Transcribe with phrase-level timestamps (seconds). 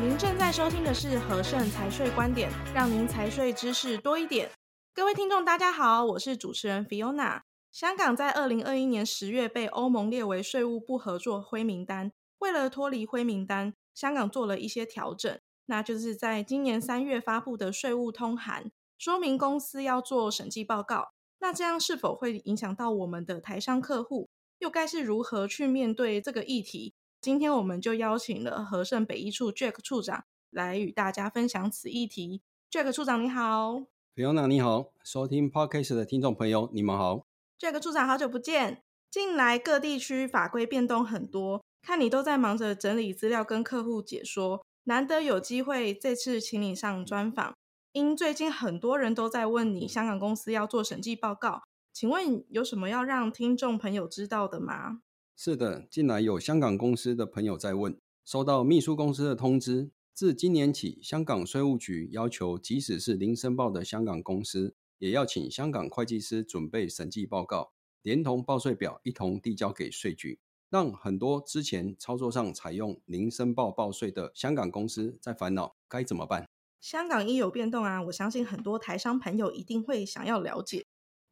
[0.00, 4.50] 您正在收听的是和盛财税观点，让您财税知识多一点。
[4.94, 7.42] 各位听众，大家好，我是主持人 Fiona。
[7.70, 12.10] 香港在二零二一年十月被欧盟列为税务不合作灰名单。
[12.38, 21.10] 为了脱离灰名单，香港做了一些调整，那就是在今年三月发布的税务通函，说明公司要做审计报告。
[21.40, 24.30] 那这样是否会影响到我们的台商客户？
[24.60, 26.94] 又该是如何去面对这个议题？
[27.20, 32.40] 今天我们就邀请了和盛北一处 Jack 处长来与大家分享此议题。
[32.70, 33.82] Jack 处长你好
[34.16, 37.26] ，Fiona 你好，收听 Podcast 的听众朋友你们好
[37.58, 38.82] ，Jack 处长好久不见。
[39.10, 47.52] 近来各地区法规变动很多，看你都在忙着整理资料跟客户解说，难得有机会这次请你上专访。
[47.92, 55.02] 因最近很多人都在问你香港公司要做审计报告，请问有什么要让听众朋友知道的吗？
[55.42, 76.46] 是的，近来有香港公司的朋友在问，收到秘书公司的通知，自今年起，香港税务局要求，即使是零申报的香港公司，也要请香港会计师准备审计报告，连同报税表一同递交给税局，让很多之前操作上采用零申报报税的香港公司在烦恼该怎么办。
[76.82, 80.84] 香港一有变动啊，我相信很多台商朋友一定会想要了解。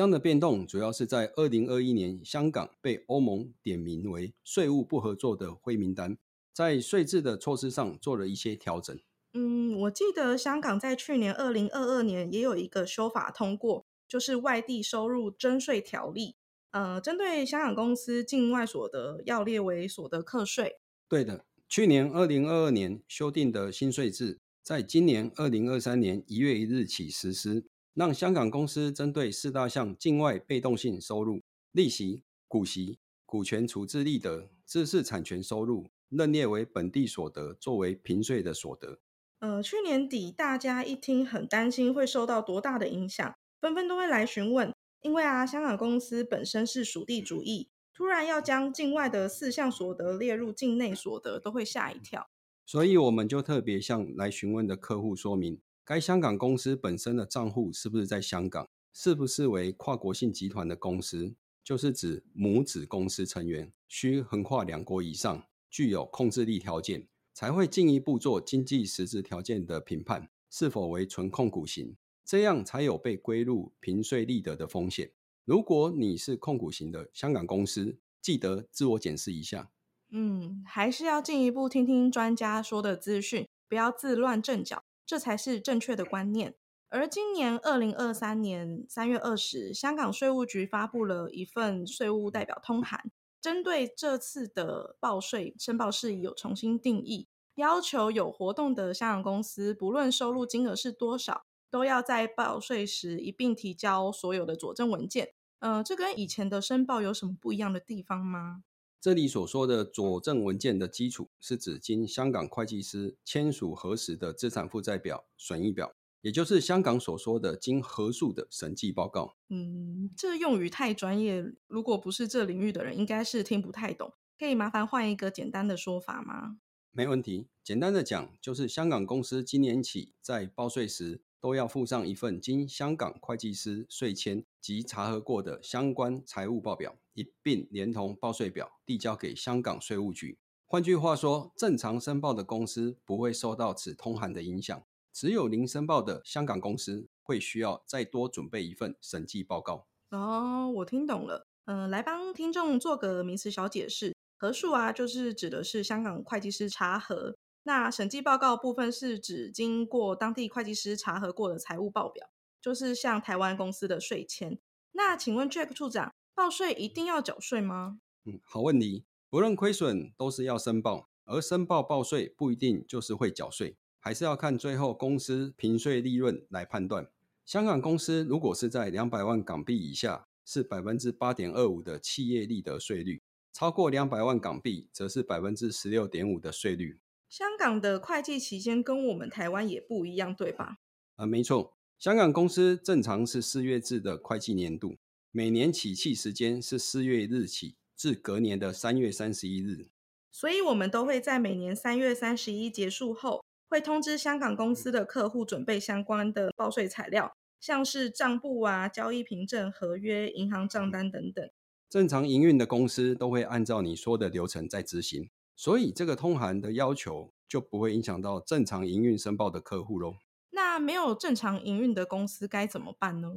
[0.00, 6.16] 这样的变动主要是在二零二一年，香港被欧盟点名为税务不合作的灰名单，
[6.54, 8.98] 在税制的措施上做了一些调整。
[9.34, 16.34] 嗯，我记得香港在去年二零二二年也有一个修法通过，就是外地收入征税条例。
[16.70, 20.76] 呃，针对香港公司境外所得要列为所得课税。
[21.10, 27.66] 对的，去年二零二二年修订的新税制，在今年二零二三年一月一日起实施。
[28.00, 39.00] 让香港公司针对四大项境外被动性收入、利息、股息、股权处置利得、知识产权收入，认列为本地所得，作为平税的所得。
[39.40, 44.72] 呃，去年底大家一听很担心会受到多大的影响，纷纷都会来询问。
[45.02, 52.30] 因为啊，香港公司本身是属地主义，突然要将境外的四项所得列入境内所得，都会吓一跳。
[52.64, 55.60] 所以我们就特别向来询问的客户说明。
[55.90, 58.64] 该香港公司本身的账户是不是在香港？
[58.92, 61.34] 是不是为跨国性集团的公司？
[61.64, 75.10] 就是指母子公司成员需横跨两国以上，具有控制力条件，才会进一步做经济实质条件的评判，是否为纯控股型，这样才有被归入平税利得的风险。
[75.44, 79.72] 如果你是控股型的香港公司，记得自我检视一下。
[80.10, 84.84] 嗯，还是要进一步听听专家说的资讯，不要自乱阵脚。
[85.10, 86.54] 这才是正确的观念。
[86.88, 93.10] 而今年二零二三年三月二十，香港税务局发布了一份税务代表通函，
[93.40, 97.26] 针对这次的报税申报事宜有重新定义，
[97.56, 105.32] 要求有活动的香港公司，不论收入金额是多少，都要在报税时一并提交所有的佐证文件。
[105.58, 108.62] 呃，这跟以前的申报有什么不一样的地方吗？
[109.00, 119.36] 这里所说的佐证文件的基础，是指经香港会计师签署核实的资产负债表、损益表，也就是香港所说的经核数的审计报告。
[119.48, 124.12] 嗯，这用语太专业，如果不是这领域的人，应该是听不太懂。
[124.38, 126.58] 可以麻烦换一个简单的说法吗？
[126.90, 140.38] 没问题，简单的讲，就是香港公司今年起在报税时，都要附上一份经香港会计师税签及查核过的相关财务报表，一并连同报税表递交给香港税务局。
[140.66, 144.82] 换句话说，正常申报的公司不会受到此通函的影响，
[145.12, 149.86] 只有零申报的香港公司会需要再多准备一份审计报告。
[150.10, 151.46] 哦，我听懂了。
[151.64, 157.34] 嗯、呃，来帮听众做个名词小解释，核数啊，就是指的是香港会计师查核。
[157.70, 162.28] 那审计报告部分是指经过当地会计师查核过的财务报表，
[162.60, 164.58] 就是像台湾公司的税签。
[164.90, 168.00] 那请问 Jack 处长，报税一定要缴税吗？
[168.24, 169.04] 嗯，好问题。
[169.28, 177.08] 不论亏损都是要申报，而申报报税不一定就是会缴税，还是要看最后公司平税利润来判断。
[177.46, 183.20] 香港公司如果是在两百万港币以下，是百分之八点二五的企业利得税率；
[183.52, 186.98] 超过两百万港币，则是百分之十六点五的税率。
[187.30, 190.78] 香港的会计期间跟我们台湾也不一样，对吧？
[191.14, 194.96] 啊、呃，没错，香港公司正常是四月制的会计年度，
[195.30, 199.86] 每年起计时间是四月一日起至隔年的三月三十一日。
[200.32, 211.48] 所以，我们都会在每年三月三十一结束后，会通知香港公司的客户准备相关的报税材料，像是账簿啊、交易凭证、合约、银行账单等等。
[211.88, 215.30] 正常营运的公司都会按照你说的流程在执行。
[215.62, 220.14] 所以，这个通函的要求就不会影响到正常营运申报的客户喽。
[220.52, 223.28] 那没有正常营运的公司该怎么办呢？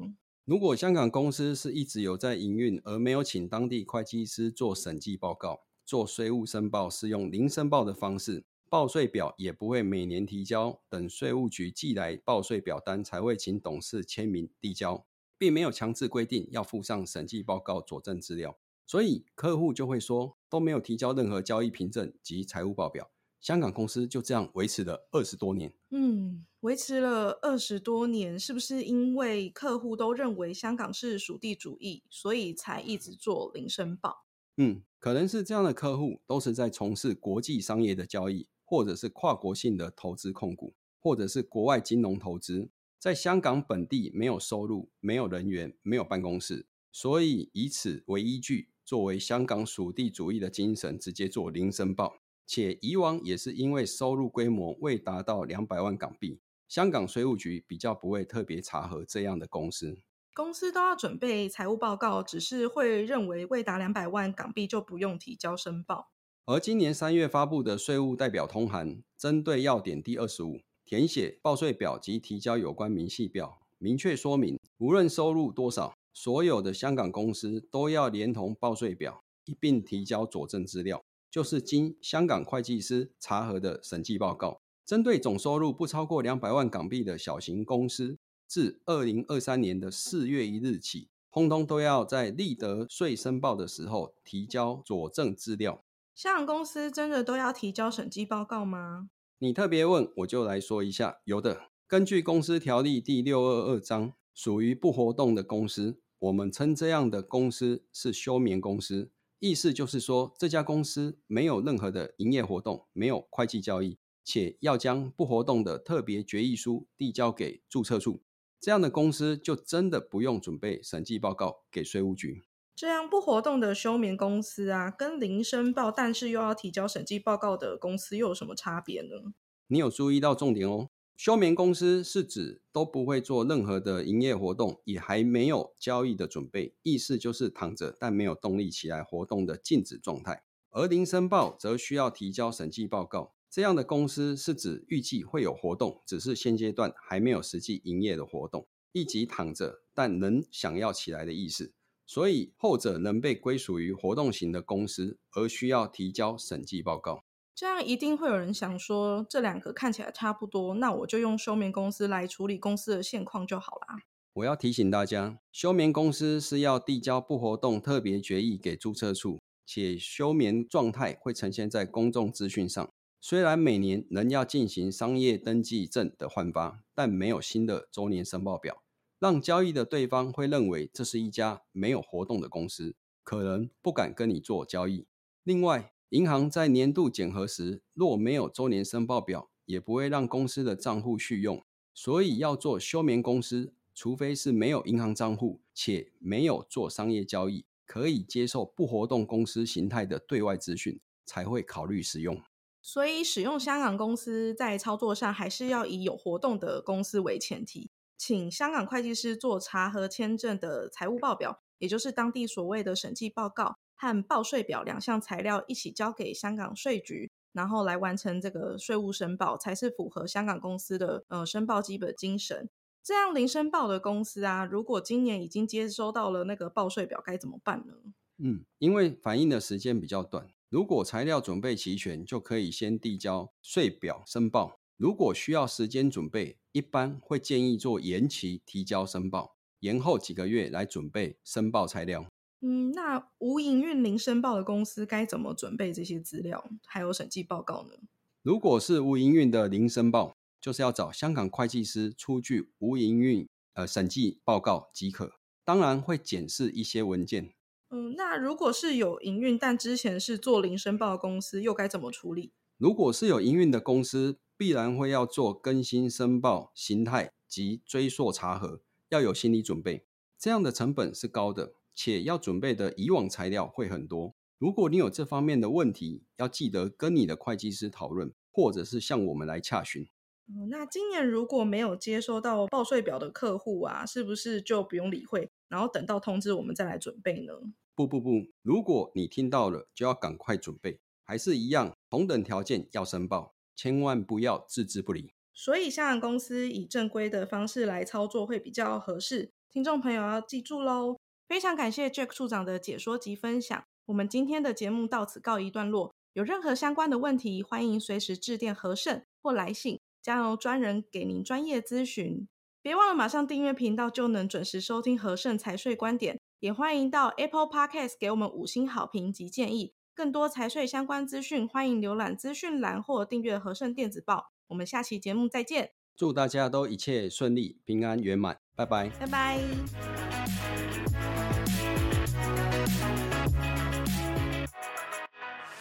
[0.46, 15.06] 如果香港公司是一直有在营运，而没有请当地会计师做审计报告、做税务申报，是用零申报的方式，报税表也不会每年提交，等税务局寄来报税表单才会请董事签名递交，
[15.38, 23.10] 并没有强制规定要附上审计报告佐证资料，所以客户就会说都没有提交任何交易凭证及财务报表。
[23.42, 25.74] 香港公司就这样维持了二十多年。
[25.90, 34.26] 嗯，维持了二十多年，是不是因为客户都认为香港是属地主义，所以才一直做零申报？
[34.56, 52.16] 嗯，可能是这样的客户都是在从事国际商业的交易，或者是跨国性的投资控股，或者是国外金融投资，在香港本地没有收入、没有人员、没有办公室，所以以此为依据，作为香港属地主义的精神，直接做零申报。
[52.46, 59.98] 且以往也是因为收入规模未达到两百万港币，香港税务局比较不会特别查核这样的公司。
[60.34, 66.10] 公司都要准备财务报告，只是会认为未达两百万港币就不用提交申报。
[66.46, 81.04] 而今年三月发布的税务代表通函，针对要点第二十五，填写报税表及提交有关明细表，明确说明，无论收入多少，所有的香港公司都要连同报税表一并提交佐证资料。
[81.30, 95.84] 就是经香港会计师查核的审计报告，针对总收入不超过两百万港币的小型公司，自二零二三年的四月一日起，通通都要在利得税申报的时候提交佐证资料。
[96.14, 99.10] 香港公司真的都要提交审计报告吗？
[99.40, 101.72] 你特别问，我就来说一下，有的。
[101.88, 109.12] 根据公司条例第六二二章，属于不活动的公司，我们称这样的公司是休眠公司。
[109.40, 118.22] 意思就是说，这家公司没有任何的营业活动，没有会计交易，且要将不活动的特别决议书递交给注册处，
[118.62, 122.42] 这样的公司就真的不用准备审计报告给税务局。
[122.74, 129.34] 这样不活动的休眠公司啊，跟零申报但是又要提交审计报告的公司又有什么差别呢？
[129.68, 130.88] 你有注意到重点哦。
[131.24, 140.44] 休眠公司是指都不会做任何的营业活动，也还没有交易的准备，意思就是躺着但没有动力起来活动的静止状态。
[140.72, 151.72] 而零申报则需要提交审计报告，这样的公司是指预计会有活动，只是现阶段还没有实际营业的活动，以及躺着但能想要起来的意思。
[152.06, 157.24] 所以后者能被归属于活动型的公司，而需要提交审计报告。
[157.56, 164.00] 这样一定会有人想说，这两个看起来差不多，那我就用休眠公司来处理公司的现况就好啦。
[164.34, 172.90] 我要提醒大家，休眠公司是要递交不活动特别决议给注册处，且休眠状态会呈现在公众资讯上。
[173.22, 178.82] 虽然每年仍要进行商业登记证的换发，但没有新的周年申报表，
[179.20, 185.06] 让交易的对方会认为这是一家没有活动的公司，可能不敢跟你做交易。
[185.44, 191.64] 另外，银行在年度检核时，若没有周年申报表，也不会让公司的账户续用。
[191.92, 202.40] 所以要做休眠公司，除非是没有银行账户且没有做商业交易，可以接受不活动公司形态的对外资讯，才会考虑使用。
[202.80, 213.80] 所以使用香港公司在操作上，还是要以有活动的公司为前提，请香港会计师做查核签证的财务报表，也就是当地所谓的审计报告。
[214.04, 222.70] 和报税表两项材料一起交给香港税局，然后来完成这个税务申报，才是符合香港公司的呃申报基本精神。
[223.02, 227.94] 这样零申报的公司啊，如果今年已经接收到了那个报税表，该怎么办呢？
[228.40, 234.80] 嗯，因为反映的时间比较短，如果材料准备齐全，就可以先递交税表申报。
[234.98, 242.26] 如果需要时间准备，一般会建议做延期提交申报，延后几个月来准备申报材料。
[242.66, 247.98] 嗯，那无营运零申报的公司该怎么准备这些资料，还有审计报告呢？
[248.42, 255.34] 如果是无营运的零申报，就是要找香港会计师出具无营运呃审计报告即可。
[255.66, 257.54] 当然会检视一些文件。
[257.90, 262.54] 嗯，那如果是有营运但之前是做零申报的公司，又该怎么处理？
[262.78, 270.06] 如果是有营运的公司，必然会要做更新申报形态及追溯查核，要有心理准备，
[270.40, 271.74] 这样的成本是高的。
[271.96, 274.34] 且要准备的以往材料会很多。
[274.58, 280.08] 如果你有这方面的问题，要记得跟你的会计师讨论，或者是向我们来洽询。
[280.48, 287.54] 嗯，那今年如果没有接收到报税表的客户啊，是不是就不用理会，然后等到通知我们再来准备呢？
[287.96, 291.00] 不不不，如果你听到了，就要赶快准备。
[291.24, 293.56] 还是一样，同等条件要申报。
[293.76, 295.34] 千万不要置之不理。
[295.54, 299.52] 所以，香港公司以正规的方式来操作会比较合适。
[299.72, 301.18] 听众朋友要记住喽！
[301.54, 303.84] 非常感谢 Jack 处长的解说及分享。
[304.08, 306.12] 我们今天的节目到此告一段落。
[306.34, 312.48] 有任何相关的问题，欢迎随时致电和盛或来信，将由专人给您专业咨询。
[312.82, 316.40] 别忘了马上订阅频道，就能准时收听和盛财税观点。
[316.60, 319.94] 也欢迎到 Apple Podcast 给我们五星好评及建议。
[320.16, 324.48] 更多财税相关资讯，欢迎浏览资讯栏或订阅和盛电子报。
[324.70, 325.92] 我们下期节目再见。
[326.16, 328.58] 祝大家都一切顺利、平安圆满。
[328.76, 329.12] 拜拜。
[329.20, 330.63] 拜拜。